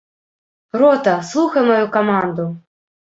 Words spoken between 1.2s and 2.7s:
слухай маю каманду!